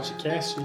[0.00, 0.56] podcast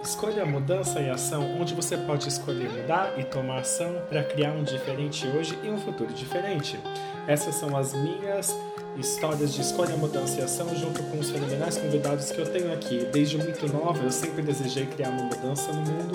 [0.00, 4.62] Escolha Mudança e Ação, onde você pode escolher mudar e tomar ação para criar um
[4.62, 6.78] diferente hoje e um futuro diferente.
[7.26, 8.56] Essas são as minhas
[8.96, 13.08] histórias de escolha, mudança e ação, junto com os fenomenais convidados que eu tenho aqui.
[13.12, 16.14] Desde muito nova, eu sempre desejei criar uma mudança no mundo.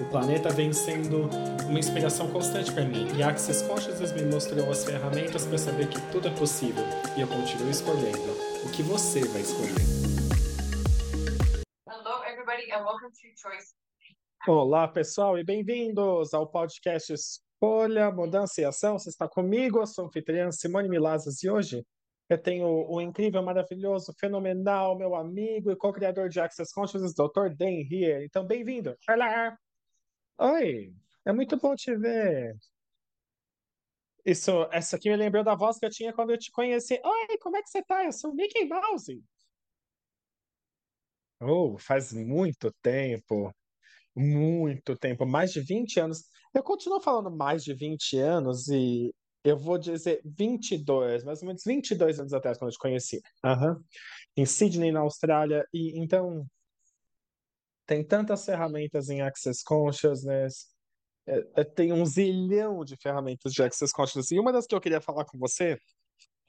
[0.00, 1.30] O planeta vem sendo
[1.68, 6.00] uma inspiração constante para mim, e Access Consciousness me mostrou as ferramentas para saber que
[6.10, 6.84] tudo é possível,
[7.16, 8.36] e eu continuo escolhendo.
[8.64, 9.97] O que você vai escolher?
[14.46, 18.98] Olá, pessoal, e bem-vindos ao podcast Escolha, Mudança e Ação.
[18.98, 21.84] Você está comigo, eu sou anfitriã Simone Milazas, e hoje
[22.28, 27.54] eu tenho o incrível, maravilhoso, fenomenal, meu amigo e co-criador de Access Consciousness, Dr.
[27.56, 28.24] Dan Here.
[28.24, 28.96] Então, bem-vindo.
[29.10, 29.58] Olá!
[30.38, 30.92] Oi,
[31.24, 32.54] é muito bom te ver.
[34.24, 37.00] Isso, essa aqui me lembrou da voz que eu tinha quando eu te conheci.
[37.04, 38.04] Oi, como é que você tá?
[38.04, 39.20] Eu sou o Mickey Mouse.
[41.40, 43.52] Oh, faz muito tempo,
[44.14, 46.24] muito tempo, mais de 20 anos.
[46.54, 49.14] Eu continuo falando mais de 20 anos e
[49.44, 53.20] eu vou dizer 22, mais ou menos 22 anos atrás, quando eu te conheci.
[53.44, 53.82] Aham.
[54.36, 55.64] Em Sydney, na Austrália.
[55.72, 56.46] E então,
[57.86, 60.66] tem tantas ferramentas em Access Consciousness,
[61.26, 64.30] é, é, tem um zilhão de ferramentas de Access Consciousness.
[64.32, 65.78] E uma das que eu queria falar com você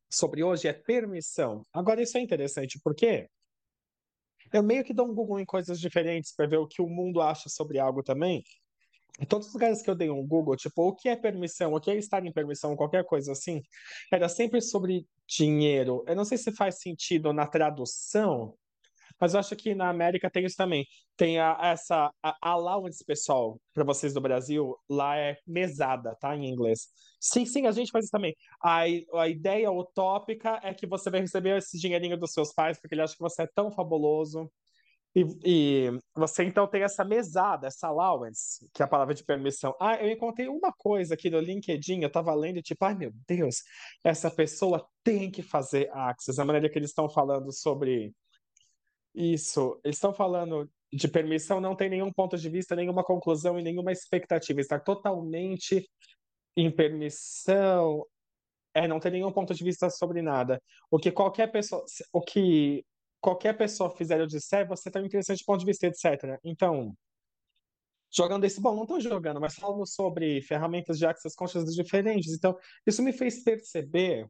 [0.09, 1.63] sobre hoje é permissão.
[1.73, 3.27] Agora, isso é interessante, por quê?
[4.52, 7.22] Eu meio que dou um Google em coisas diferentes para ver o que o mundo
[7.22, 8.44] acha sobre algo também.
[9.19, 11.80] Em todos os lugares que eu dei um Google, tipo, o que é permissão, o
[11.81, 13.61] que é estar em permissão, qualquer coisa assim,
[14.11, 16.03] era sempre sobre dinheiro.
[16.08, 18.55] Eu não sei se faz sentido na tradução,
[19.19, 20.85] mas eu acho que na América tem isso também.
[21.17, 26.35] Tem a, essa a allowance, pessoal, para vocês do Brasil, lá é mesada, tá?
[26.35, 26.87] Em inglês.
[27.19, 28.35] Sim, sim, a gente faz isso também.
[28.61, 28.81] A,
[29.15, 33.01] a ideia utópica é que você vai receber esse dinheirinho dos seus pais, porque ele
[33.01, 34.49] acha que você é tão fabuloso.
[35.15, 39.75] E, e, você então tem essa mesada, essa allowance, que é a palavra de permissão.
[39.79, 43.63] Ah, eu encontrei uma coisa aqui no LinkedIn, eu tava lendo, tipo, ai meu Deus,
[44.03, 46.39] essa pessoa tem que fazer Access.
[46.39, 48.13] A maneira que eles estão falando sobre
[49.14, 53.64] isso, eles estão falando de permissão, não tem nenhum ponto de vista, nenhuma conclusão e
[53.64, 54.59] nenhuma expectativa.
[54.59, 55.87] Está totalmente
[56.55, 58.05] em permissão,
[58.73, 60.61] é, não tem nenhum ponto de vista sobre nada.
[60.89, 61.83] O que qualquer pessoa,
[62.14, 62.83] o que
[63.21, 66.39] qualquer pessoa fizer ou disser, você tem um interessante ponto de vista, etc.
[66.43, 66.95] Então,
[68.11, 72.33] jogando esse, bom, não estou jogando, mas falando sobre ferramentas de access consciousness diferentes.
[72.33, 74.27] Então, isso me fez perceber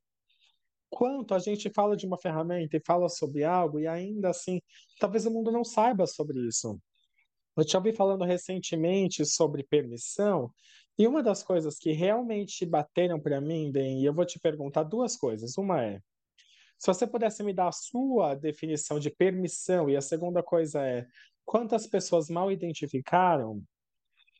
[0.89, 4.61] quanto a gente fala de uma ferramenta e fala sobre algo e ainda assim,
[5.00, 6.79] talvez o mundo não saiba sobre isso.
[7.55, 10.51] Eu te ouvi falando recentemente sobre permissão,
[10.97, 14.83] e uma das coisas que realmente bateram para mim, bem, e eu vou te perguntar
[14.83, 15.57] duas coisas.
[15.57, 16.01] Uma é,
[16.78, 21.05] se você pudesse me dar a sua definição de permissão, e a segunda coisa é,
[21.45, 23.63] quantas pessoas mal identificaram,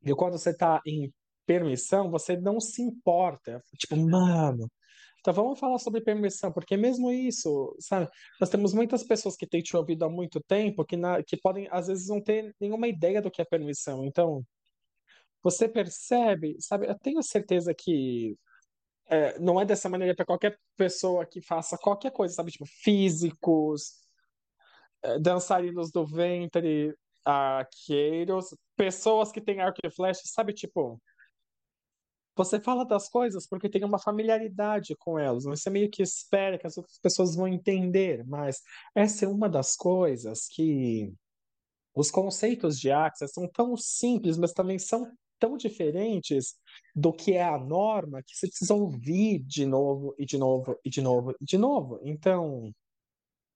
[0.04, 1.14] e quando você está em
[1.46, 3.64] permissão, você não se importa.
[3.78, 4.70] Tipo, mano,
[5.20, 8.10] então vamos falar sobre permissão, porque mesmo isso, sabe,
[8.40, 11.68] nós temos muitas pessoas que têm te ouvido há muito tempo que, na, que podem,
[11.72, 14.06] às vezes, não ter nenhuma ideia do que é permissão.
[14.06, 14.46] Então,
[15.44, 18.36] você percebe, sabe, eu tenho certeza que
[19.10, 23.94] é, não é dessa maneira para qualquer pessoa que faça qualquer coisa, sabe, tipo, físicos,
[25.04, 26.94] é, dançarinos do ventre,
[27.26, 31.02] arqueiros, pessoas que têm arco e flecha, sabe, tipo,
[32.40, 36.66] você fala das coisas porque tem uma familiaridade com elas, você meio que espera que
[36.66, 38.62] as outras pessoas vão entender, mas
[38.96, 41.14] essa é uma das coisas que
[41.94, 46.56] os conceitos de Axis são tão simples, mas também são tão diferentes
[46.96, 50.90] do que é a norma que você precisa ouvir de novo e de novo e
[50.90, 52.00] de novo e de novo.
[52.04, 52.74] Então,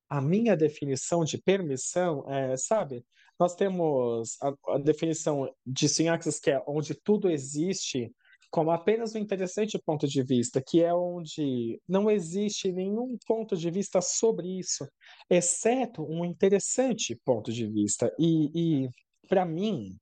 [0.09, 3.05] a minha definição de permissão é, sabe,
[3.39, 8.13] nós temos a, a definição de Synapses que é onde tudo existe
[8.53, 13.71] como apenas um interessante ponto de vista, que é onde não existe nenhum ponto de
[13.71, 14.87] vista sobre isso,
[15.27, 18.13] exceto um interessante ponto de vista.
[18.19, 18.51] E,
[18.85, 18.89] e
[19.27, 19.97] para mim,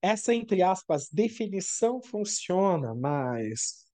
[0.00, 3.86] essa, entre aspas, definição funciona, mas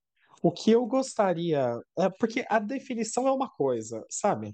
[0.42, 1.80] o que eu gostaria.
[1.98, 4.52] É porque a definição é uma coisa, sabe?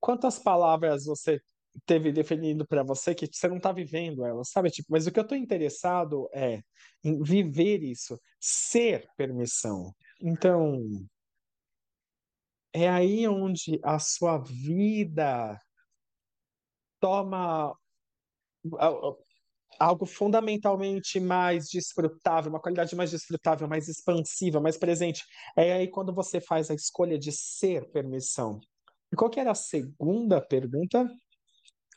[0.00, 1.40] Quantas palavras você
[1.86, 4.70] teve definido para você que você não está vivendo ela, sabe?
[4.70, 6.60] Tipo, mas o que eu estou interessado é
[7.04, 9.94] em viver isso, ser permissão.
[10.20, 10.82] Então,
[12.72, 15.58] é aí onde a sua vida
[17.00, 17.74] toma
[19.78, 25.24] algo fundamentalmente mais desfrutável, uma qualidade mais desfrutável, mais expansiva, mais presente.
[25.56, 28.60] É aí quando você faz a escolha de ser permissão.
[29.12, 31.08] E qual que era a segunda pergunta?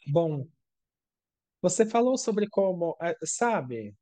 [0.08, 0.48] Bom,
[1.62, 3.96] você falou sobre como, é, sabe,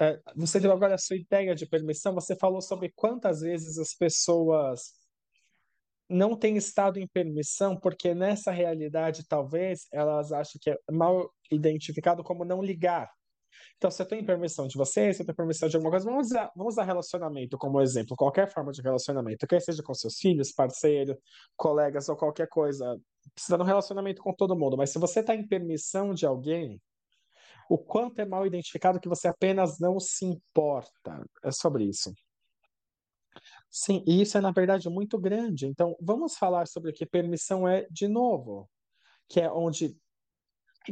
[0.00, 3.94] é, você deu agora a sua ideia de permissão, você falou sobre quantas vezes as
[3.94, 4.94] pessoas
[6.08, 12.22] não têm estado em permissão, porque nessa realidade, talvez, elas acham que é mal identificado
[12.22, 13.10] como não ligar.
[13.76, 16.28] Então, se eu tenho permissão de você, se eu tenho permissão de alguma coisa, vamos
[16.28, 20.52] usar, vamos usar relacionamento como exemplo, qualquer forma de relacionamento, quer seja com seus filhos,
[20.52, 21.18] parceiro,
[21.56, 22.98] colegas ou qualquer coisa.
[23.34, 26.80] Precisa de um relacionamento com todo mundo, mas se você está em permissão de alguém,
[27.68, 31.24] o quanto é mal identificado que você apenas não se importa.
[31.42, 32.12] É sobre isso.
[33.70, 35.66] Sim, e isso é, na verdade, muito grande.
[35.66, 38.68] Então, vamos falar sobre o que permissão é de novo,
[39.28, 39.96] que é onde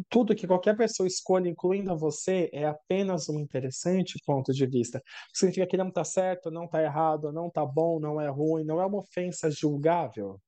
[0.09, 5.01] tudo que qualquer pessoa escolha, incluindo você, é apenas um interessante ponto de vista.
[5.33, 8.81] Significa que não está certo, não está errado, não está bom, não é ruim, não
[8.81, 10.41] é uma ofensa julgável.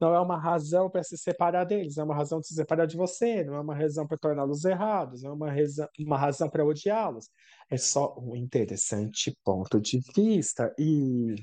[0.00, 2.96] Não é uma razão para se separar deles, é uma razão de se separar de
[2.96, 6.64] você, não é uma razão para torná-los errados, não é uma, razão, uma razão para
[6.64, 7.28] odiá-los.
[7.70, 10.74] É só um interessante ponto de vista.
[10.78, 11.34] E,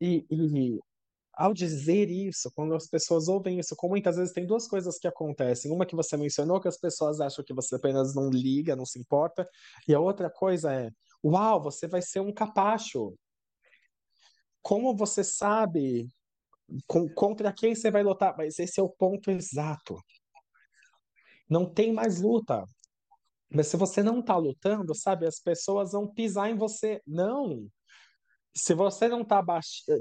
[0.00, 0.80] e, e
[1.34, 5.08] ao dizer isso, quando as pessoas ouvem isso, como muitas vezes tem duas coisas que
[5.08, 5.72] acontecem.
[5.72, 9.00] Uma que você mencionou, que as pessoas acham que você apenas não liga, não se
[9.00, 9.48] importa.
[9.88, 10.90] E a outra coisa é:
[11.24, 13.16] uau, você vai ser um capacho.
[14.62, 16.08] Como você sabe
[16.86, 18.34] com, contra quem você vai lutar?
[18.36, 19.96] Mas esse é o ponto exato.
[21.48, 22.64] Não tem mais luta.
[23.50, 27.02] Mas se você não está lutando, sabe, as pessoas vão pisar em você.
[27.06, 27.68] Não
[28.54, 29.42] se você não está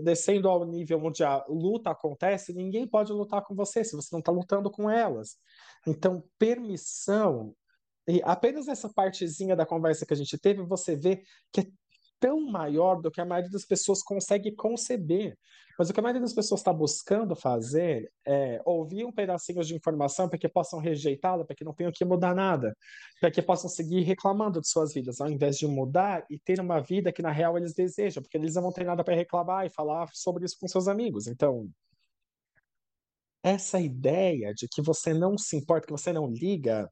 [0.04, 4.20] descendo ao nível onde a luta acontece, ninguém pode lutar com você se você não
[4.20, 5.38] está lutando com elas.
[5.88, 7.56] Então, permissão,
[8.08, 11.66] e apenas essa partezinha da conversa que a gente teve, você vê que é
[12.22, 15.36] tão maior do que a maioria das pessoas consegue conceber.
[15.78, 19.76] Mas o que a maioria das pessoas está buscando fazer é ouvir um pedacinho de
[19.76, 22.78] informação para que possam rejeitá-la, para que não tenham que mudar nada,
[23.20, 26.80] para que possam seguir reclamando de suas vidas, ao invés de mudar e ter uma
[26.80, 29.70] vida que na real eles desejam, porque eles não vão ter nada para reclamar e
[29.72, 31.26] falar sobre isso com seus amigos.
[31.26, 31.68] Então,
[33.44, 36.88] essa ideia de que você não se importa, que você não liga,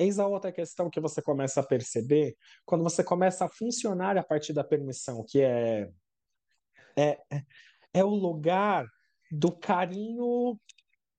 [0.00, 4.24] Eis a outra questão que você começa a perceber quando você começa a funcionar a
[4.24, 5.90] partir da permissão, que é,
[6.96, 7.18] é,
[7.92, 8.86] é o lugar
[9.30, 10.58] do carinho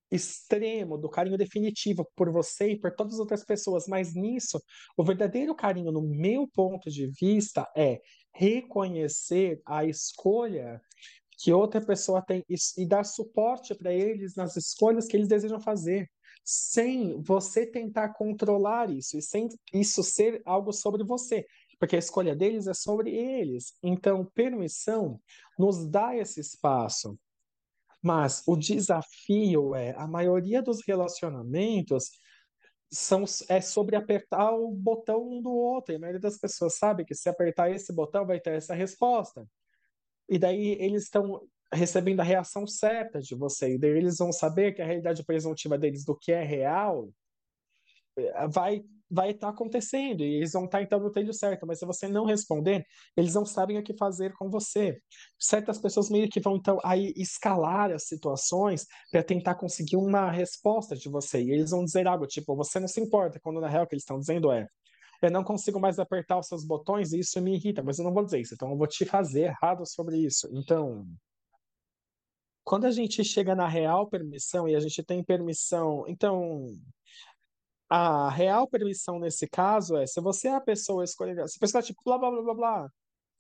[0.10, 3.86] extremo, do carinho definitivo por você e por todas as outras pessoas.
[3.88, 4.60] Mas nisso,
[4.98, 8.02] o verdadeiro carinho, no meu ponto de vista, é
[8.34, 10.82] reconhecer a escolha
[11.38, 15.62] que outra pessoa tem e, e dar suporte para eles nas escolhas que eles desejam
[15.62, 16.10] fazer
[16.44, 21.46] sem você tentar controlar isso e sem isso ser algo sobre você,
[21.80, 23.74] porque a escolha deles é sobre eles.
[23.82, 25.20] Então, permissão
[25.58, 27.18] nos dá esse espaço.
[28.02, 32.12] Mas o desafio é, a maioria dos relacionamentos
[32.92, 35.94] são, é sobre apertar o botão um do outro.
[35.94, 39.48] E a maioria das pessoas sabe que se apertar esse botão vai ter essa resposta.
[40.28, 41.42] E daí eles estão
[41.74, 43.76] recebendo a reação certa de você.
[43.76, 47.10] E daí eles vão saber que a realidade presuntiva deles do que é real
[48.18, 48.84] eh, vai
[49.14, 51.86] vai estar tá acontecendo e eles vão estar tá, então no trilho certo, mas se
[51.86, 52.86] você não responder,
[53.18, 54.98] eles não sabem o que fazer com você.
[55.38, 60.96] Certas pessoas meio que vão então aí escalar as situações para tentar conseguir uma resposta
[60.96, 61.42] de você.
[61.44, 63.96] E eles vão dizer algo tipo, você não se importa, quando na real o que
[63.96, 64.66] eles estão dizendo é
[65.22, 68.14] eu não consigo mais apertar os seus botões e isso me irrita, mas eu não
[68.14, 70.50] vou dizer isso, então eu vou te fazer errado sobre isso.
[70.52, 71.06] Então,
[72.72, 76.68] quando a gente chega na real permissão e a gente tem permissão, então
[77.90, 81.84] a real permissão nesse caso é se você é a pessoa escolhida, se a pessoa
[81.84, 82.90] tipo blá blá blá blá blá,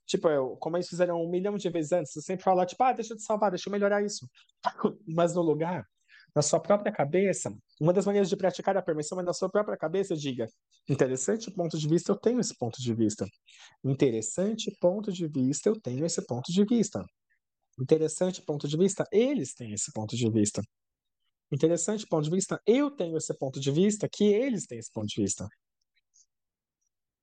[0.06, 2.92] tipo, eu, como eles fizeram um milhão de vezes antes, você sempre fala, tipo, ah,
[2.92, 4.30] deixa eu te salvar, deixa eu melhorar isso.
[5.08, 5.86] Mas no lugar,
[6.36, 9.78] na sua própria cabeça, uma das maneiras de praticar a permissão é na sua própria
[9.78, 10.46] cabeça, diga,
[10.90, 13.26] interessante ponto de vista, eu tenho esse ponto de vista.
[13.82, 17.02] Interessante ponto de vista, eu tenho esse ponto de vista.
[17.80, 20.62] Interessante ponto de vista, eles têm esse ponto de vista.
[21.52, 25.08] Interessante ponto de vista, eu tenho esse ponto de vista, que eles têm esse ponto
[25.08, 25.48] de vista.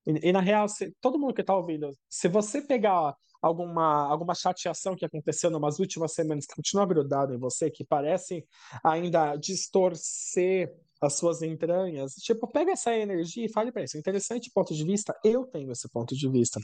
[0.06, 4.34] E, e na real, se, todo mundo que está ouvindo, se você pegar alguma, alguma
[4.34, 8.44] chateação que aconteceu nas últimas semanas que continua grudado em você, que parece
[8.84, 12.12] ainda distorcer as suas entranhas.
[12.14, 13.96] Tipo, pega essa energia e fale para isso.
[13.98, 16.60] Interessante ponto de vista, eu tenho esse ponto de vista.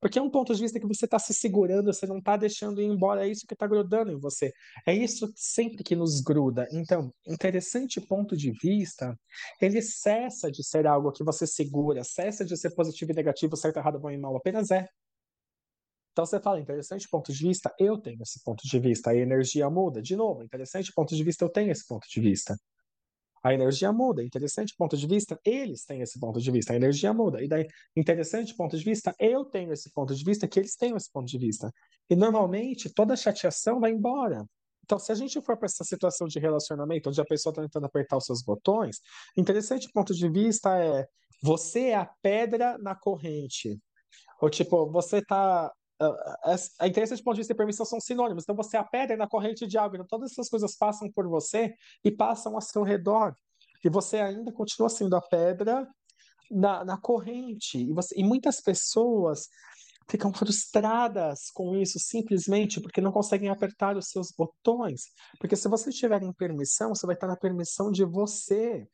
[0.00, 2.80] Porque é um ponto de vista que você está se segurando, você não está deixando
[2.80, 4.52] ir embora, é isso que está grudando em você.
[4.86, 6.66] É isso sempre que nos gruda.
[6.72, 9.16] Então, interessante ponto de vista,
[9.60, 13.78] ele cessa de ser algo que você segura, cessa de ser positivo e negativo, certo,
[13.78, 14.86] errado, bom e mal, apenas é.
[16.12, 19.68] Então você fala, interessante ponto de vista, eu tenho esse ponto de vista, a energia
[19.68, 20.00] muda.
[20.00, 22.56] De novo, interessante ponto de vista, eu tenho esse ponto de vista.
[23.46, 27.14] A energia muda, interessante ponto de vista, eles têm esse ponto de vista, a energia
[27.14, 27.40] muda.
[27.40, 30.96] E daí, interessante ponto de vista, eu tenho esse ponto de vista, que eles têm
[30.96, 31.72] esse ponto de vista.
[32.10, 34.44] E normalmente toda chateação vai embora.
[34.82, 37.86] Então, se a gente for para essa situação de relacionamento, onde a pessoa está tentando
[37.86, 38.96] apertar os seus botões,
[39.36, 41.06] interessante ponto de vista é
[41.40, 43.78] você é a pedra na corrente.
[44.42, 45.70] Ou tipo, você está
[46.78, 48.44] a interessante ponto de vista e permissão são sinônimos.
[48.44, 49.96] Então você é a pedra na corrente de água.
[49.96, 51.74] Então todas essas coisas passam por você
[52.04, 53.34] e passam ao seu redor.
[53.84, 55.88] E você ainda continua sendo a pedra
[56.50, 57.78] na, na corrente.
[57.78, 59.48] E, você, e muitas pessoas
[60.08, 65.04] ficam frustradas com isso simplesmente porque não conseguem apertar os seus botões.
[65.38, 68.86] Porque se você estiver em permissão, você vai estar na permissão de você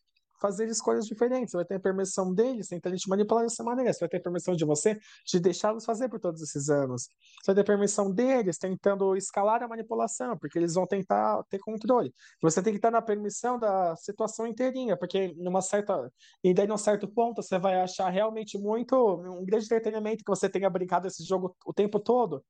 [0.42, 1.52] fazer escolhas diferentes.
[1.52, 3.92] Você vai ter permissão deles tentar te manipular dessa maneira.
[3.92, 7.04] Você vai ter permissão de você de deixá-los fazer por todos esses anos.
[7.40, 12.12] Você vai ter permissão deles tentando escalar a manipulação, porque eles vão tentar ter controle.
[12.42, 16.12] Você tem que estar na permissão da situação inteirinha, porque numa certa.
[16.42, 20.48] E daí, num certo ponto, você vai achar realmente muito um grande entretenimento que você
[20.48, 22.44] tenha brincado esse jogo o tempo todo.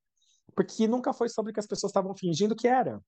[0.55, 3.01] Porque nunca foi sobre o que as pessoas estavam fingindo que era.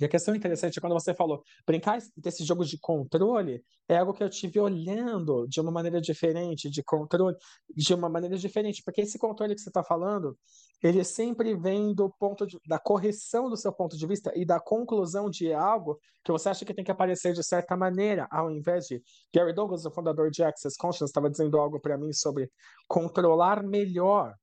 [0.00, 4.12] E a questão interessante é quando você falou, brincar desses jogos de controle é algo
[4.12, 7.36] que eu tive olhando de uma maneira diferente, de controle,
[7.74, 10.38] de uma maneira diferente, porque esse controle que você está falando,
[10.82, 14.60] ele sempre vem do ponto de, da correção do seu ponto de vista e da
[14.60, 18.86] conclusão de algo que você acha que tem que aparecer de certa maneira, ao invés
[18.86, 19.02] de
[19.34, 22.50] Gary Douglas, o fundador de Access Consciousness, estava dizendo algo para mim sobre
[22.86, 24.34] controlar melhor.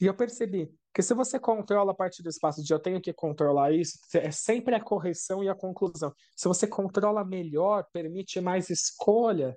[0.00, 3.12] E eu percebi, porque se você controla a partir do espaço de eu tenho que
[3.12, 6.12] controlar isso, é sempre a correção e a conclusão.
[6.34, 9.56] Se você controla melhor, permite mais escolha,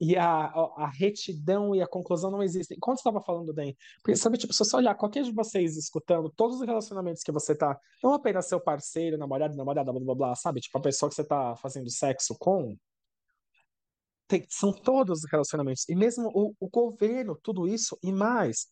[0.00, 2.78] e a, a, retidão e a conclusão não existem.
[2.80, 6.32] Quando você estava falando bem, porque sabe, tipo, se você olhar qualquer de vocês escutando
[6.34, 10.34] todos os relacionamentos que você tá, não apenas seu parceiro, namorado, namorada, blá blá blá,
[10.34, 10.62] sabe?
[10.62, 12.74] Tipo, a pessoa que você tá fazendo sexo com,
[14.26, 15.86] tem, são todos os relacionamentos.
[15.90, 18.68] E mesmo o, o governo, tudo isso e mais.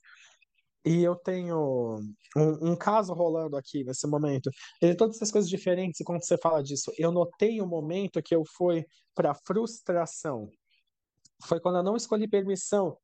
[0.84, 1.98] E eu tenho
[2.36, 4.50] um, um, caso rolando aqui nesse momento.
[4.80, 8.42] E todas essas coisas diferentes, quando você fala disso, eu notei um momento que eu
[8.56, 10.48] fui para frustração.
[11.44, 12.96] Foi quando eu não escolhi permissão.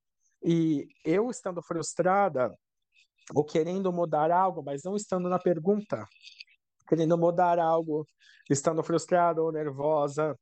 [0.43, 2.55] E eu estando frustrada,
[3.35, 6.05] ou querendo mudar algo, mas não estando na pergunta,
[6.87, 8.07] querendo mudar algo,
[8.51, 10.39] estando frustrada ou nervosa,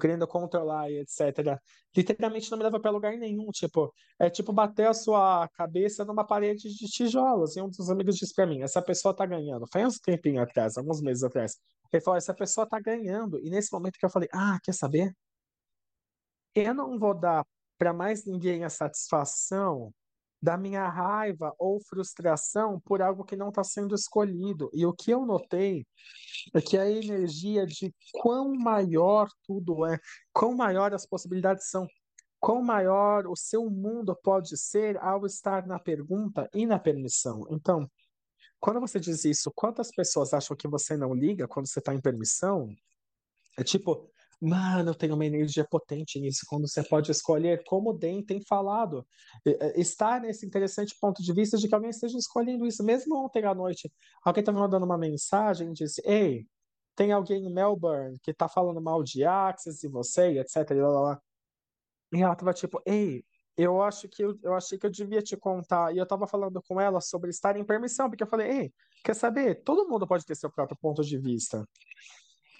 [0.00, 1.58] querendo controlar e etc.
[1.96, 3.50] Literalmente não me leva para lugar nenhum.
[3.50, 7.56] Tipo, é tipo bater a sua cabeça numa parede de tijolos.
[7.56, 9.66] E um dos amigos disse para mim: essa pessoa tá ganhando.
[9.72, 11.56] Faz uns tempinho atrás, alguns meses atrás.
[11.92, 13.38] Ele falou: essa pessoa tá ganhando.
[13.40, 15.14] E nesse momento que eu falei: ah, quer saber?
[16.54, 17.44] Eu não vou dar
[17.78, 19.92] para mais ninguém a satisfação
[20.44, 24.70] da minha raiva ou frustração por algo que não está sendo escolhido.
[24.74, 25.86] E o que eu notei
[26.52, 29.98] é que a energia de quão maior tudo é,
[30.34, 31.86] quão maior as possibilidades são,
[32.38, 37.46] quão maior o seu mundo pode ser ao estar na pergunta e na permissão.
[37.48, 37.90] Então,
[38.60, 42.02] quando você diz isso, quantas pessoas acham que você não liga quando você está em
[42.02, 42.68] permissão?
[43.58, 44.10] É tipo,
[44.44, 48.42] Mano, eu tenho uma energia potente nisso, quando você pode escolher, como o Den tem
[48.42, 49.06] falado,
[49.74, 52.84] estar nesse interessante ponto de vista de que alguém esteja escolhendo isso.
[52.84, 53.90] Mesmo ontem à noite,
[54.22, 56.46] alguém estava mandando uma mensagem e disse: Ei,
[56.94, 60.56] tem alguém em Melbourne que está falando mal de Axis e você, etc.
[60.72, 61.22] E, lá, lá, lá.
[62.12, 63.24] e ela estava tipo: Ei,
[63.56, 65.94] eu acho que eu, eu achei que eu devia te contar.
[65.94, 69.14] E eu estava falando com ela sobre estar em permissão, porque eu falei: Ei, quer
[69.14, 69.62] saber?
[69.64, 71.66] Todo mundo pode ter seu próprio ponto de vista.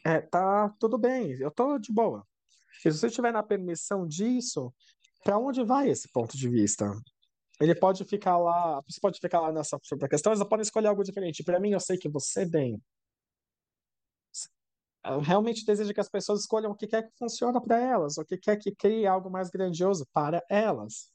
[0.04, 2.26] É, tá tudo bem, eu tô de boa.
[2.84, 4.72] E se você estiver na permissão disso,
[5.24, 6.92] para onde vai esse ponto de vista?
[7.58, 9.78] Ele pode ficar lá, você pode ficar lá nessa
[10.10, 11.42] questão, mas pode escolher algo diferente.
[11.42, 12.82] Para mim, eu sei que você bem.
[15.02, 18.24] Eu realmente desejo que as pessoas escolham o que quer que funcione para elas, o
[18.24, 21.10] que quer que crie algo mais grandioso para elas.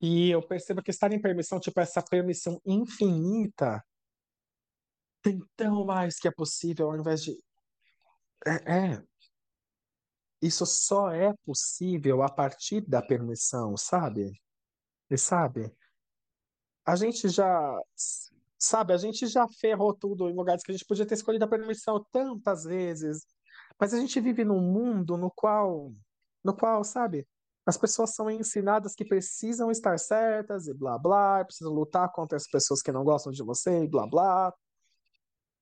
[0.00, 3.84] E eu percebo que estar em permissão, tipo essa permissão infinita,
[5.22, 7.38] tem tão mais que é possível ao invés de
[8.46, 9.02] é, é,
[10.42, 14.32] isso só é possível a partir da permissão, sabe?
[15.10, 15.70] E sabe?
[16.86, 17.78] A gente já,
[18.58, 21.48] sabe, a gente já ferrou tudo em lugares que a gente podia ter escolhido a
[21.48, 23.26] permissão tantas vezes,
[23.78, 25.92] mas a gente vive num mundo no qual,
[26.42, 27.26] no qual, sabe,
[27.66, 32.48] as pessoas são ensinadas que precisam estar certas e blá blá, precisam lutar contra as
[32.48, 34.52] pessoas que não gostam de você e blá blá.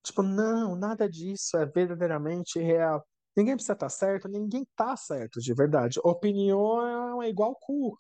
[0.08, 3.06] Tipo, não, nada disso é verdadeiramente real.
[3.36, 6.00] Ninguém precisa estar certo, ninguém está certo de verdade.
[6.02, 7.96] Opinião é igual cu.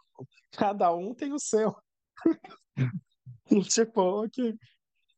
[0.52, 1.76] Cada um tem o seu.
[3.70, 4.26] Tipo,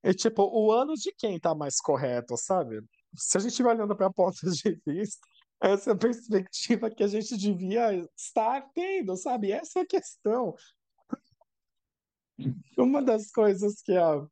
[0.05, 2.81] é tipo, o ano de quem tá mais correto, sabe?
[3.17, 5.27] Se a gente vai olhando para pontos de vista,
[5.61, 9.51] essa é a perspectiva que a gente devia estar tendo, sabe?
[9.51, 10.55] Essa é a questão.
[12.79, 14.25] Uma das coisas que a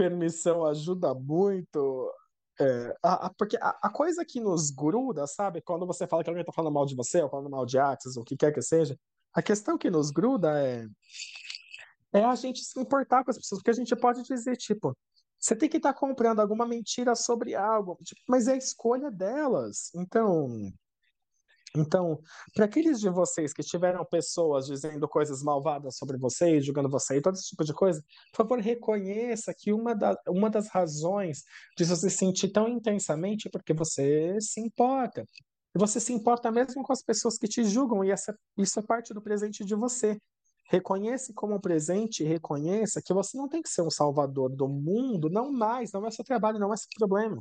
[0.00, 2.10] permissão ajuda muito
[2.58, 5.60] é, a, a- porque a, a coisa que nos gruda, sabe?
[5.60, 8.16] Quando você fala que alguém tá falando mal de você, ou falando mal de Axis,
[8.16, 8.96] ou o que quer que seja,
[9.34, 10.86] a questão que nos gruda é
[12.12, 14.96] é a gente se importar com as pessoas, porque a gente pode dizer, tipo,
[15.38, 19.90] você tem que estar comprando alguma mentira sobre algo, tipo, mas é a escolha delas.
[19.94, 20.48] Então,
[21.76, 22.20] então,
[22.54, 27.22] para aqueles de vocês que tiveram pessoas dizendo coisas malvadas sobre vocês, julgando você e
[27.22, 31.44] todo esse tipo de coisa, por favor, reconheça que uma, da, uma das razões
[31.76, 35.24] de você se sentir tão intensamente é porque você se importa.
[35.74, 38.82] E você se importa mesmo com as pessoas que te julgam, e essa, isso é
[38.82, 40.18] parte do presente de você.
[40.68, 45.52] Reconheça como presente, reconheça que você não tem que ser um salvador do mundo, não
[45.52, 47.40] mais, não é seu trabalho, não é seu problema.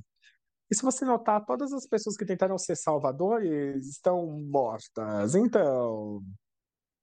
[0.72, 5.34] E se você notar, todas as pessoas que tentaram ser salvadores estão mortas.
[5.36, 6.22] Então,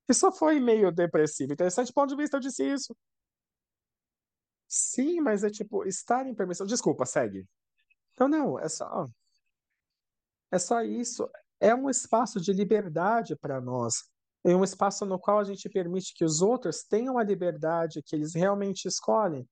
[0.08, 1.52] isso foi meio depressivo.
[1.52, 2.96] Interessante ponto de vista, eu disse isso.
[4.68, 6.66] Sim, mas é tipo, estar em permissão.
[6.66, 7.46] Desculpa, segue.
[8.12, 9.06] Então, não, é só,
[10.50, 11.28] é só isso.
[11.61, 14.04] É um espaço de liberdade para nós.
[14.44, 18.14] É um espaço no qual a gente permite que os outros tenham a liberdade que
[18.14, 19.49] eles realmente escolhem.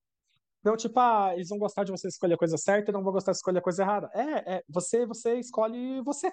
[0.64, 3.12] Não, tipo, ah, eles vão gostar de você escolher a coisa certa e não vão
[3.12, 4.10] gostar de escolher a coisa errada.
[4.14, 6.32] É, é, você, você escolhe você.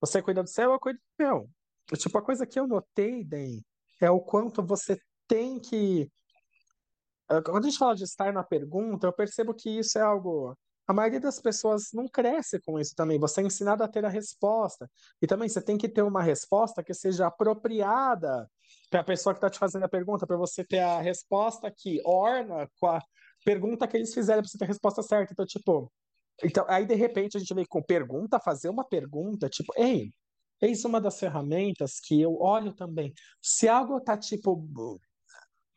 [0.00, 1.50] Você cuida do seu, eu cuido do meu.
[1.96, 3.64] Tipo, a coisa que eu notei, Den,
[4.00, 6.10] é o quanto você tem que.
[7.30, 10.56] eh, Quando a gente fala de estar na pergunta, eu percebo que isso é algo.
[10.86, 13.18] A maioria das pessoas não cresce com isso também.
[13.18, 14.90] Você é ensinado a ter a resposta.
[15.22, 18.50] E também você tem que ter uma resposta que seja apropriada
[18.90, 22.00] para a pessoa que está te fazendo a pergunta, para você ter a resposta que
[22.04, 23.00] orna com a
[23.44, 25.32] pergunta que eles fizeram para você ter a resposta certa.
[25.32, 25.92] Então, tipo.
[26.42, 30.10] Então, aí de repente a gente vem com pergunta, fazer uma pergunta, tipo, ei.
[30.60, 33.12] Eis uma das ferramentas que eu olho também.
[33.40, 34.64] Se algo tá, tipo,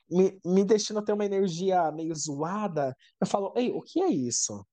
[0.09, 4.65] me, me deixando ter uma energia meio zoada, eu falo, ei, o que é isso?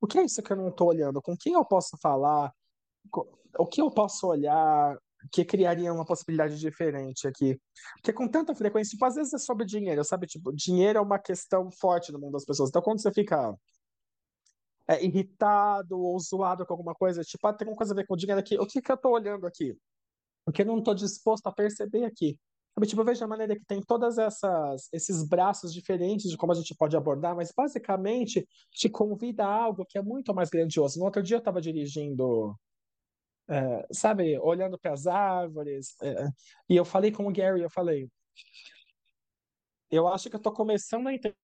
[0.00, 1.22] O que é isso que eu não tô olhando?
[1.22, 2.52] Com quem eu posso falar?
[3.58, 4.98] O que eu posso olhar
[5.30, 7.60] que criaria uma possibilidade diferente aqui?
[7.96, 10.26] Porque com tanta frequência, tipo, às vezes é sobre dinheiro, sabe?
[10.26, 12.70] Tipo, dinheiro é uma questão forte no mundo das pessoas.
[12.70, 13.54] Então, quando você fica
[14.88, 18.16] é, irritado ou zoado com alguma coisa, tipo, ah, tem alguma coisa a ver com
[18.16, 19.76] dinheiro aqui, o que que eu tô olhando aqui?
[20.44, 22.38] porque eu não estou disposto a perceber aqui.
[22.74, 26.52] Sabe, tipo, eu vejo a maneira que tem todas essas esses braços diferentes de como
[26.52, 30.98] a gente pode abordar, mas basicamente te convida a algo que é muito mais grandioso.
[30.98, 32.56] No outro dia eu estava dirigindo,
[33.48, 36.26] é, sabe, olhando para as árvores, é,
[36.68, 38.08] e eu falei com o Gary, eu falei,
[39.90, 41.36] eu acho que eu estou começando a entender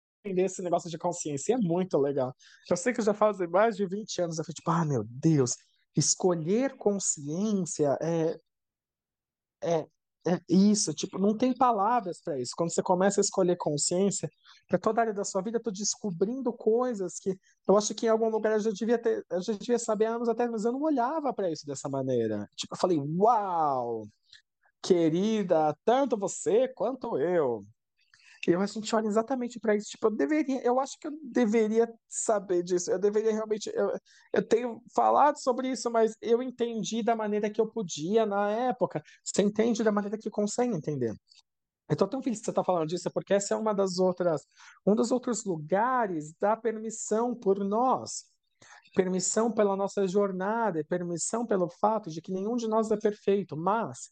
[0.44, 2.34] esse negócio de consciência, e é muito legal.
[2.70, 5.04] Eu sei que eu já fazem mais de 20 anos, eu falei, tipo, ah, meu
[5.04, 5.54] Deus,
[5.96, 8.38] escolher consciência é
[9.62, 9.86] É,
[10.26, 12.52] é isso, tipo, não tem palavras para isso.
[12.56, 14.30] Quando você começa a escolher consciência,
[14.68, 18.06] para toda a área da sua vida, eu tô descobrindo coisas que eu acho que
[18.06, 20.64] em algum lugar eu já devia ter, eu já devia saber há anos atrás, mas
[20.64, 22.48] eu não olhava para isso dessa maneira.
[22.56, 24.06] Tipo, eu falei, uau,
[24.82, 27.64] querida, tanto você quanto eu.
[28.54, 29.90] A gente olha exatamente para isso.
[29.90, 32.90] Tipo, eu deveria, eu acho que eu deveria saber disso.
[32.90, 33.70] Eu deveria realmente.
[33.74, 33.92] Eu,
[34.32, 39.02] eu tenho falado sobre isso, mas eu entendi da maneira que eu podia na época.
[39.24, 41.14] Você entende da maneira que consegue entender.
[41.88, 44.42] Eu tô tão feliz que você está falando disso, porque essa é uma das outras,
[44.86, 48.26] um dos outros lugares da permissão por nós.
[48.94, 54.10] Permissão pela nossa jornada, permissão pelo fato de que nenhum de nós é perfeito, mas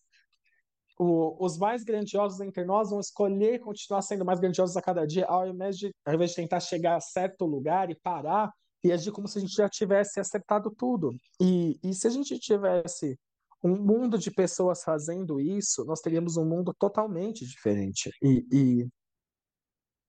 [0.98, 5.26] o- os mais grandiosos entre nós vão escolher continuar sendo mais grandiosos a cada dia,
[5.26, 8.50] ao invés de, ao invés de tentar chegar a certo lugar e parar
[8.82, 11.10] e agir como se a gente já tivesse acertado tudo.
[11.40, 13.18] E, e se a gente tivesse
[13.62, 18.10] um mundo de pessoas fazendo isso, nós teríamos um mundo totalmente diferente.
[18.22, 18.88] E, e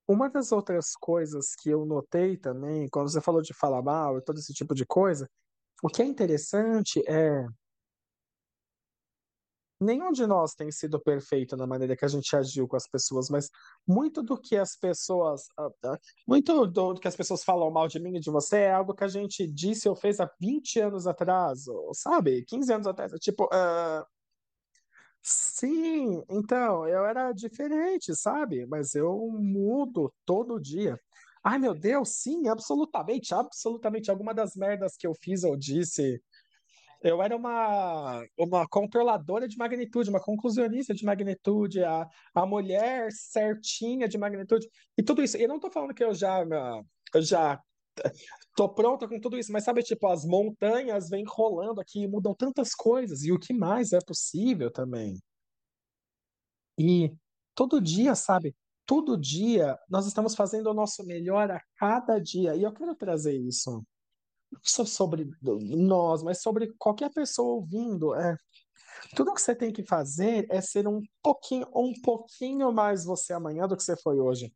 [0.07, 4.23] uma das outras coisas que eu notei também, quando você falou de falar mal e
[4.23, 5.27] todo esse tipo de coisa,
[5.83, 7.45] o que é interessante é
[9.79, 13.29] Nenhum de nós tem sido perfeito na maneira que a gente agiu com as pessoas,
[13.29, 13.49] mas
[13.87, 17.99] muito do que as pessoas, ah, ah, muito do que as pessoas falam mal de
[17.99, 21.05] mim e de você é algo que a gente disse ou fez há 20 anos
[21.05, 22.43] atrás, ou, sabe?
[22.45, 23.13] 15 anos atrás.
[23.13, 24.05] É Tipo, ah,
[25.21, 28.65] sim, então, eu era diferente, sabe?
[28.65, 30.99] Mas eu mudo todo dia.
[31.43, 34.09] Ai, meu Deus, sim, absolutamente, absolutamente.
[34.11, 36.21] Alguma das merdas que eu fiz ou disse.
[37.01, 44.07] Eu era uma, uma controladora de magnitude, uma conclusionista de magnitude, a, a mulher certinha
[44.07, 45.37] de magnitude, e tudo isso.
[45.37, 46.43] Eu não tô falando que eu já,
[47.13, 47.61] eu já
[48.55, 52.33] tô pronta com tudo isso, mas sabe, tipo, as montanhas vêm rolando aqui e mudam
[52.35, 55.17] tantas coisas, e o que mais é possível também.
[56.79, 57.11] E
[57.55, 58.55] todo dia, sabe?
[58.85, 62.55] Todo dia nós estamos fazendo o nosso melhor a cada dia.
[62.55, 63.83] E eu quero trazer isso.
[64.51, 68.15] Não só sobre nós, mas sobre qualquer pessoa ouvindo.
[68.15, 68.35] É,
[69.15, 73.67] tudo que você tem que fazer é ser um pouquinho, um pouquinho mais você amanhã
[73.67, 74.53] do que você foi hoje.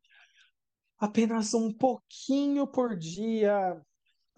[0.98, 3.80] Apenas um pouquinho por dia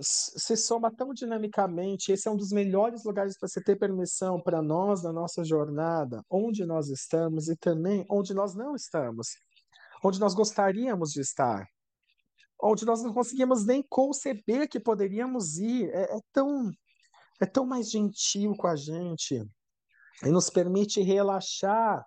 [0.00, 2.10] se soma tão dinamicamente.
[2.10, 6.24] Esse é um dos melhores lugares para você ter permissão para nós na nossa jornada,
[6.28, 9.36] onde nós estamos e também onde nós não estamos,
[10.02, 11.66] onde nós gostaríamos de estar,
[12.64, 15.90] onde nós não conseguimos nem conceber que poderíamos ir.
[15.90, 16.70] É, é tão,
[17.40, 19.44] é tão mais gentil com a gente
[20.24, 22.04] e nos permite relaxar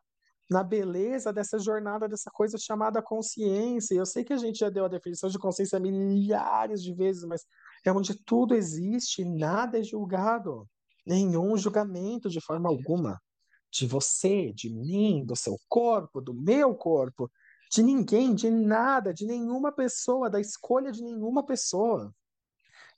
[0.50, 3.94] na beleza dessa jornada, dessa coisa chamada consciência.
[3.94, 7.44] Eu sei que a gente já deu a definição de consciência milhares de vezes, mas
[7.86, 10.68] é onde tudo existe, nada é julgado,
[11.06, 13.22] nenhum julgamento de forma alguma.
[13.70, 17.30] De você, de mim, do seu corpo, do meu corpo,
[17.72, 22.14] de ninguém, de nada, de nenhuma pessoa, da escolha de nenhuma pessoa.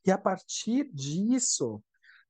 [0.05, 1.81] E a partir disso,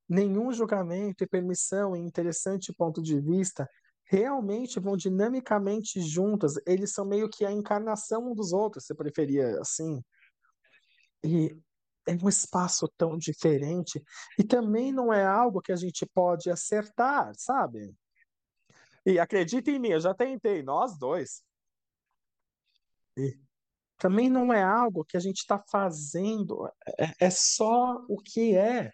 [0.08, 3.68] nenhum julgamento e permissão e interessante ponto de vista
[4.04, 6.54] realmente vão dinamicamente juntas.
[6.66, 10.02] Eles são meio que a encarnação um dos outros, se preferia assim.
[11.22, 11.56] E
[12.08, 14.02] é um espaço tão diferente
[14.38, 17.94] e também não é algo que a gente pode acertar, sabe?
[19.06, 21.42] E acredita em mim, eu já tentei, nós dois.
[23.98, 26.66] Também não é algo que a gente está fazendo,
[26.98, 28.90] é, é só o que é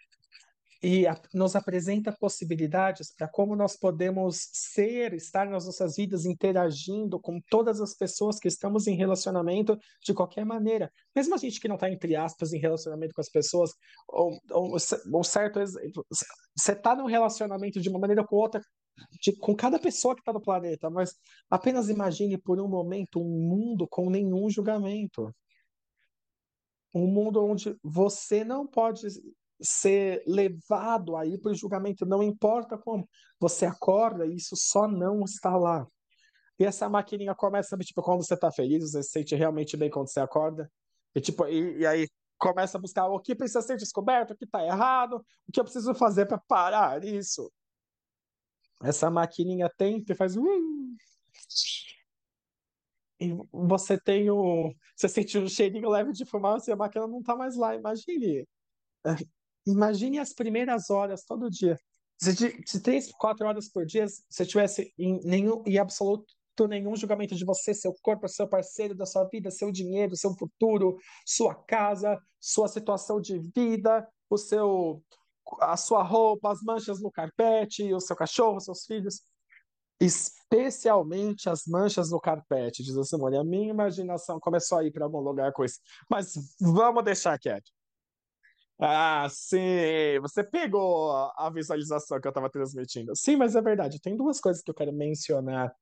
[0.81, 7.19] e a, nos apresenta possibilidades para como nós podemos ser, estar nas nossas vidas interagindo
[7.19, 10.91] com todas as pessoas que estamos em relacionamento de qualquer maneira.
[11.15, 13.71] Mesmo a gente que não está, entre aspas, em relacionamento com as pessoas,
[14.07, 14.77] ou, ou,
[15.13, 15.59] ou certo,
[16.55, 18.61] você está num relacionamento de uma maneira ou com outra,
[19.21, 21.15] de, com cada pessoa que está no planeta, mas
[21.49, 25.33] apenas imagine por um momento um mundo com nenhum julgamento.
[26.93, 29.07] Um mundo onde você não pode
[29.61, 33.07] ser levado aí para o julgamento, não importa como.
[33.39, 35.87] Você acorda e isso só não está lá.
[36.59, 40.09] E essa maquininha começa, tipo, quando você está feliz, você se sente realmente bem quando
[40.09, 40.71] você acorda.
[41.13, 42.07] E, tipo, e, e aí
[42.37, 45.63] começa a buscar o que precisa ser descoberto, o que está errado, o que eu
[45.63, 47.51] preciso fazer para parar isso.
[48.81, 50.35] Essa maquininha tenta e faz.
[50.35, 50.97] Uh,
[53.19, 54.73] e você tem o.
[54.95, 57.75] Você sente um cheirinho leve de fumaça e a máquina não está mais lá.
[57.75, 58.45] Imagine
[59.65, 61.77] Imagine as primeiras horas todo dia.
[62.17, 62.33] Se,
[62.65, 66.25] se três, quatro horas por dia você tivesse em nenhum e absoluto
[66.67, 70.97] nenhum julgamento de você, seu corpo, seu parceiro, da sua vida, seu dinheiro, seu futuro,
[71.23, 75.03] sua casa, sua situação de vida, o seu,
[75.61, 79.21] a sua roupa, as manchas no carpete, o seu cachorro, seus filhos,
[79.99, 83.37] especialmente as manchas no carpete, diz a Simone.
[83.37, 85.79] A minha imaginação começou a ir para algum lugar com isso,
[86.09, 87.71] mas vamos deixar quieto.
[88.79, 93.15] Ah, sim, você pegou a visualização que eu estava transmitindo.
[93.15, 93.99] Sim, mas é verdade.
[93.99, 95.73] Tem duas coisas que eu quero mencionar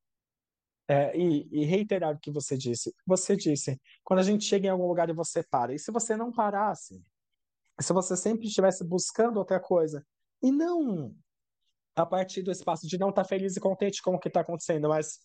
[0.88, 2.95] é, e, e reiterar o que você disse.
[3.06, 6.15] Você disse, quando a gente chega em algum lugar e você para, e se você
[6.15, 7.04] não parasse?
[7.79, 10.05] Se você sempre estivesse buscando outra coisa,
[10.41, 11.15] e não
[11.95, 14.89] a partir do espaço de não estar feliz e contente com o que está acontecendo,
[14.89, 15.19] mas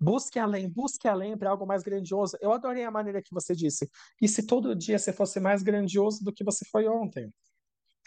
[0.00, 2.36] Busque além, busque além para algo mais grandioso.
[2.40, 3.88] Eu adorei a maneira que você disse.
[4.20, 7.24] E se todo dia você fosse mais grandioso do que você foi ontem?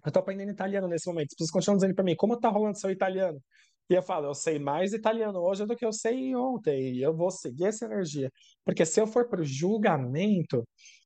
[0.03, 1.29] Eu estou aprendendo italiano nesse momento.
[1.31, 3.41] As pessoas continuam dizendo para mim, como está rolando seu italiano?
[3.89, 6.95] E eu falo, eu sei mais italiano hoje do que eu sei ontem.
[6.95, 8.31] E eu vou seguir essa energia.
[8.63, 10.63] Porque se eu for para o julgamento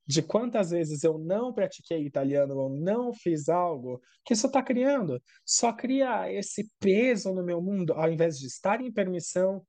[0.09, 5.21] de quantas vezes eu não pratiquei italiano ou não fiz algo, que isso está criando?
[5.45, 9.63] Só cria esse peso no meu mundo, ao invés de estar em permissão,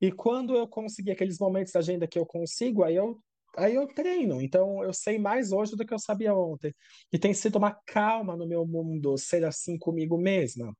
[0.00, 3.18] e quando eu conseguir aqueles momentos da agenda que eu consigo, aí eu,
[3.54, 4.40] aí eu treino.
[4.40, 6.74] Então eu sei mais hoje do que eu sabia ontem.
[7.12, 10.74] E tem sido uma calma no meu mundo ser assim comigo mesma.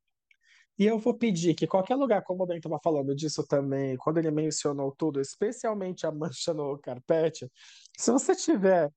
[0.81, 4.17] E eu vou pedir que qualquer lugar, como o Ben estava falando disso também, quando
[4.17, 7.47] ele mencionou tudo, especialmente a mancha no carpete,
[7.99, 8.91] se você tiver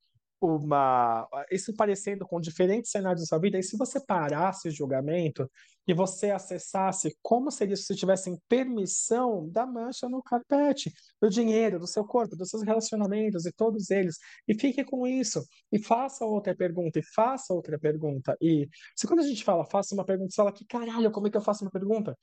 [0.44, 1.28] uma.
[1.52, 5.50] Isso parecendo com diferentes cenários da sua vida, e se você parasse o julgamento
[5.88, 11.88] e você acessasse como seria se tivessem permissão da mancha no carpete, do dinheiro, do
[11.88, 16.56] seu corpo, dos seus relacionamentos e todos eles, e fique com isso, e faça outra
[16.56, 18.38] pergunta, e faça outra pergunta.
[18.42, 21.30] E se quando a gente fala, faça uma pergunta, você fala que caralho, como é
[21.30, 22.18] que eu faço uma pergunta?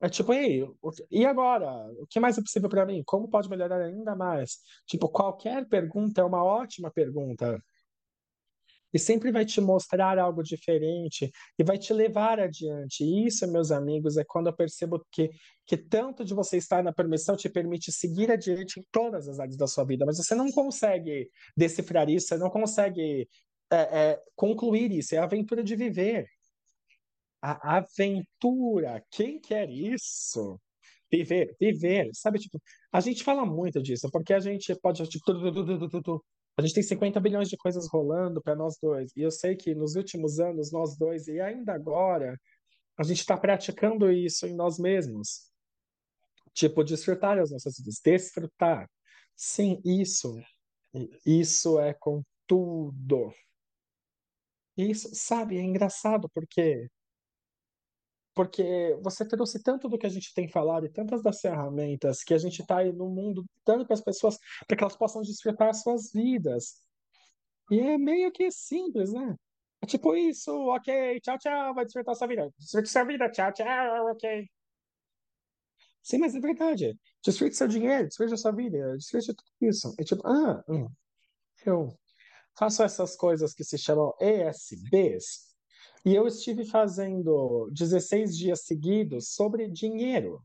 [0.00, 0.66] É tipo, e,
[1.10, 1.70] e agora?
[2.00, 3.02] O que mais é possível para mim?
[3.04, 4.58] Como pode melhorar ainda mais?
[4.86, 7.62] Tipo, qualquer pergunta é uma ótima pergunta.
[8.92, 13.04] E sempre vai te mostrar algo diferente e vai te levar adiante.
[13.04, 15.30] E isso, meus amigos, é quando eu percebo que,
[15.66, 19.56] que tanto de você estar na permissão te permite seguir adiante em todas as áreas
[19.56, 23.28] da sua vida, mas você não consegue decifrar isso, você não consegue
[23.70, 25.14] é, é, concluir isso.
[25.14, 26.26] É a aventura de viver.
[27.42, 29.04] A aventura.
[29.10, 30.60] Quem quer isso?
[31.10, 32.10] Viver, viver.
[32.14, 32.60] Sabe, tipo,
[32.92, 35.06] a gente fala muito disso, porque a gente pode.
[35.08, 35.32] Tipo,
[36.56, 39.10] a gente tem 50 bilhões de coisas rolando para nós dois.
[39.16, 42.38] E eu sei que nos últimos anos, nós dois, e ainda agora,
[42.98, 45.50] a gente está praticando isso em nós mesmos.
[46.52, 48.00] Tipo, desfrutar as nossas vidas.
[48.04, 48.88] Desfrutar.
[49.34, 50.38] Sim, isso.
[51.24, 53.32] Isso é com tudo.
[54.76, 56.88] Isso, sabe, é engraçado porque
[58.40, 62.32] porque você trouxe tanto do que a gente tem falado e tantas das ferramentas que
[62.32, 65.74] a gente está aí no mundo dando para as pessoas para que elas possam desfrutar
[65.74, 66.76] suas vidas.
[67.70, 69.36] E é meio que simples, né?
[69.82, 72.50] É tipo isso, ok, tchau, tchau, vai desfrutar sua vida.
[72.58, 74.48] Desfrute sua vida, tchau, tchau, ok.
[76.02, 76.98] Sim, mas é verdade.
[77.22, 79.94] Desfrute seu dinheiro, desfrute sua vida, desfrute tudo isso.
[79.98, 80.88] É tipo, ah, hum,
[81.66, 81.94] eu
[82.58, 85.49] faço essas coisas que se chamam ESBs,
[86.04, 90.42] e eu estive fazendo 16 dias seguidos sobre dinheiro,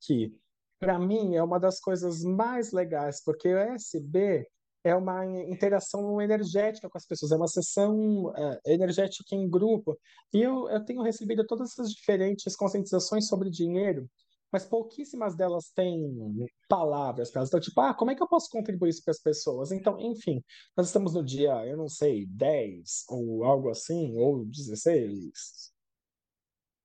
[0.00, 0.32] que
[0.78, 4.46] para mim é uma das coisas mais legais, porque o ESB
[4.84, 9.98] é uma interação energética com as pessoas, é uma sessão é, energética em grupo.
[10.32, 14.08] E eu, eu tenho recebido todas essas diferentes conscientizações sobre dinheiro
[14.52, 17.48] mas pouquíssimas delas têm palavras para elas.
[17.50, 19.72] Então, tipo, ah, como é que eu posso contribuir isso para as pessoas?
[19.72, 20.42] Então, enfim,
[20.76, 25.72] nós estamos no dia, eu não sei, 10 ou algo assim, ou 16.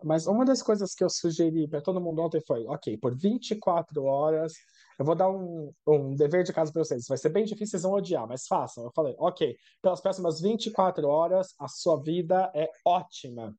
[0.04, 4.04] Mas uma das coisas que eu sugeri para todo mundo ontem foi: ok, por 24
[4.04, 4.54] horas,
[4.99, 7.06] eu vou dar um, um dever de casa para vocês.
[7.08, 8.84] Vai ser bem difícil, vocês vão odiar, mas façam.
[8.84, 13.56] Eu falei: ok, pelas próximas 24 horas, a sua vida é ótima.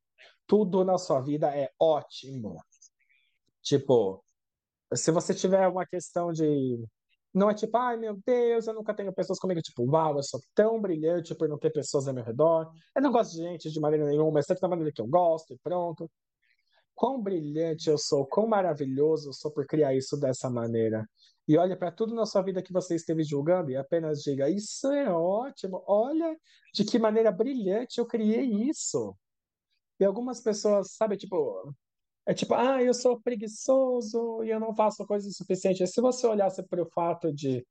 [0.47, 2.61] Tudo na sua vida é ótimo.
[3.65, 4.25] Tipo,
[4.95, 6.85] se você tiver uma questão de.
[7.35, 9.61] Não é tipo, ai meu Deus, eu nunca tenho pessoas comigo.
[9.63, 12.71] Tipo, uau, eu sou tão brilhante por não ter pessoas ao meu redor.
[12.95, 15.53] Eu não gosto de gente de maneira nenhuma, mas tanto da maneira que eu gosto
[15.55, 16.11] e pronto.
[16.95, 21.09] Quão brilhante eu sou, quão maravilhoso eu sou por criar isso dessa maneira.
[21.49, 24.93] E olha para tudo na sua vida que você esteve julgando e apenas diga: Isso
[24.93, 26.37] é ótimo, olha
[26.73, 29.17] de que maneira brilhante eu criei isso.
[30.01, 31.75] E algumas pessoas, sabe, tipo,
[32.27, 35.87] é tipo, ah, eu sou preguiçoso e eu não faço coisas o suficiente.
[35.87, 37.65] Se você olhasse para o fato de,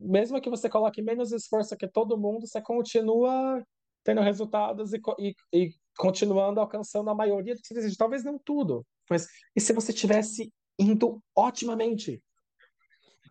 [0.00, 3.62] mesmo que você coloque menos esforço que todo mundo, você continua
[4.04, 7.96] tendo resultados e, e, e continuando alcançando a maioria do que você deseja.
[7.98, 12.22] Talvez não tudo, mas e se você tivesse indo otimamente?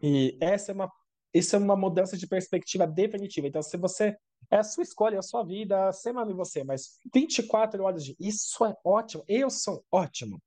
[0.04, 0.92] E essa é uma,
[1.34, 3.48] isso é uma mudança de perspectiva definitiva.
[3.48, 4.16] Então, se você
[4.50, 8.16] é a sua escolha, é a sua vida, semana em você, mas 24 horas de
[8.20, 10.42] isso é ótimo, eu sou ótimo.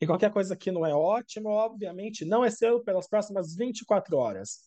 [0.00, 4.60] E qualquer coisa que não é ótimo, obviamente, não é seu pelas próximas 24 horas.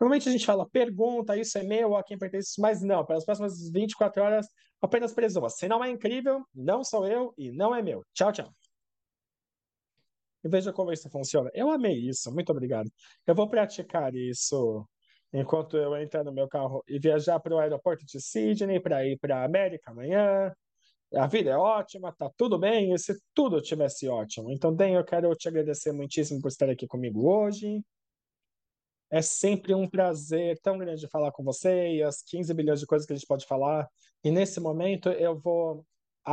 [0.00, 3.70] Normalmente a gente fala, pergunta, isso é meu, a quem pertence, mas não, pelas próximas
[3.70, 4.46] 24 horas,
[4.80, 5.50] apenas presuma.
[5.50, 8.04] Se não é incrível, não sou eu e não é meu.
[8.14, 8.54] Tchau, tchau.
[10.44, 11.50] E veja como isso funciona.
[11.52, 12.90] Eu amei isso, muito obrigado.
[13.26, 14.86] Eu vou praticar isso
[15.32, 19.18] enquanto eu entrar no meu carro e viajar para o aeroporto de Sydney para ir
[19.18, 20.52] para a América amanhã.
[21.14, 24.50] A vida é ótima, tá tudo bem, e se tudo tivesse ótimo.
[24.50, 27.82] Então, Dan, eu quero te agradecer muitíssimo por estar aqui comigo hoje.
[29.10, 33.06] É sempre um prazer tão grande falar com você e as 15 bilhões de coisas
[33.06, 33.88] que a gente pode falar.
[34.22, 35.82] E nesse momento eu vou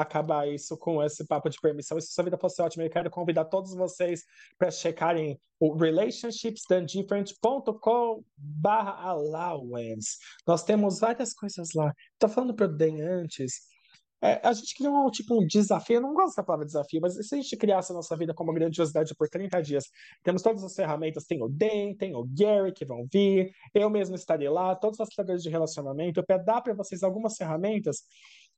[0.02, 1.98] acabar isso com esse papo de permissão.
[1.98, 4.24] E se sua vida fosse ótima, eu quero convidar todos vocês
[4.58, 10.18] para checarem o relationshipsdandifferent.com barra allowance.
[10.46, 11.94] Nós temos várias coisas lá.
[12.14, 13.74] Estou falando para o Dan antes.
[14.22, 17.16] É, a gente criou um, tipo um desafio, eu não gosto da palavra desafio, mas
[17.16, 19.86] se a gente criasse a nossa vida como grandiosidade por 30 dias,
[20.24, 24.16] temos todas as ferramentas, tem o Dan, tem o Gary que vão vir, eu mesmo
[24.16, 28.04] estarei lá, todos os facilitadores de relacionamento, eu dar para vocês algumas ferramentas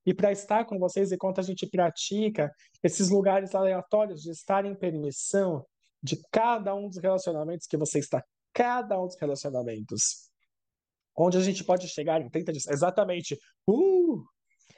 [0.08, 2.50] e para estar com vocês enquanto a gente pratica
[2.82, 5.68] esses lugares aleatórios de estar em permissão
[6.02, 10.32] de cada um dos relacionamentos que você está, cada um dos relacionamentos.
[11.14, 12.68] onde a gente pode chegar em 30 dias.
[12.68, 13.38] Exatamente.
[13.68, 14.24] Uh,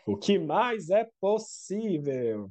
[0.07, 2.49] o que mais é possível?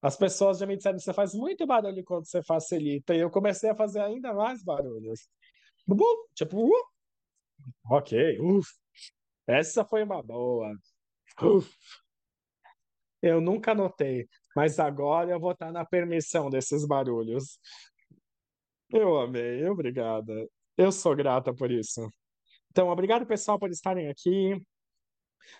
[0.00, 3.14] As pessoas já me disseram, você faz muito barulho quando você facilita.
[3.14, 5.28] E eu comecei a fazer ainda mais barulhos.
[6.34, 6.84] Tipo, uh,
[7.90, 8.68] ok, uf.
[9.48, 10.70] Essa foi uma boa.
[13.20, 17.58] Eu nunca notei, mas agora eu vou estar na permissão desses barulhos.
[18.90, 20.48] Eu amei, obrigada.
[20.76, 22.08] Eu sou grata por isso.
[22.70, 24.60] Então, obrigado, pessoal, por estarem aqui.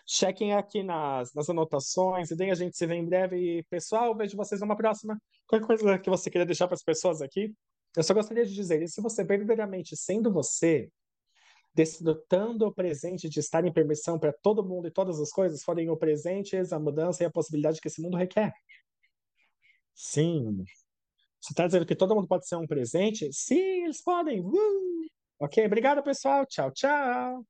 [0.06, 3.36] Chequem aqui nas, nas anotações, e daí a gente se vê em breve.
[3.36, 5.20] E, pessoal, vejo vocês numa próxima.
[5.46, 7.52] Qualquer coisa que você queira deixar para as pessoas aqui,
[7.96, 10.90] eu só gostaria de dizer: se você verdadeiramente sendo você,
[11.74, 15.88] desfrutando o presente de estar em permissão para todo mundo e todas as coisas forem
[15.90, 18.52] o presente, a mudança e a possibilidade que esse mundo requer.
[19.94, 20.64] Sim.
[21.40, 23.32] Você está dizendo que todo mundo pode ser um presente?
[23.32, 24.40] Sim, eles podem.
[24.40, 25.06] Uh!
[25.40, 26.44] Ok, obrigado, pessoal.
[26.46, 27.44] Tchau, tchau.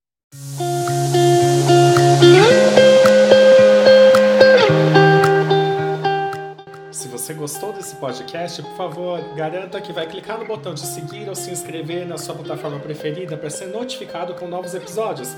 [7.28, 11.34] Você gostou desse podcast, por favor, garanta que vai clicar no botão de seguir ou
[11.34, 15.36] se inscrever na sua plataforma preferida para ser notificado com novos episódios.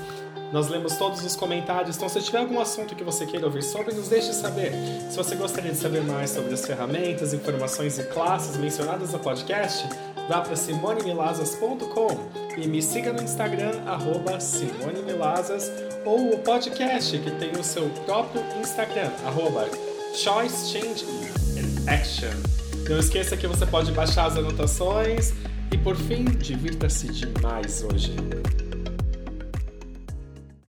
[0.53, 3.93] Nós lemos todos os comentários, então se tiver algum assunto que você queira ouvir sobre,
[3.93, 4.71] nos deixe saber.
[5.09, 9.85] Se você gostaria de saber mais sobre as ferramentas, informações e classes mencionadas no podcast,
[10.29, 12.07] vá para simonemilazas.com
[12.57, 15.69] e me siga no Instagram, arroba simonemilazas,
[16.05, 19.67] ou o podcast, que tem o seu próprio Instagram, arroba
[20.15, 21.50] Choice Change
[21.87, 22.29] Action.
[22.89, 25.33] Não esqueça que você pode baixar as anotações
[25.71, 28.15] e, por fim, divirta-se demais hoje.